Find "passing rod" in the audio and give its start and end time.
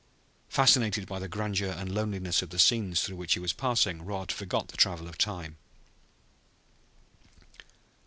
3.53-4.31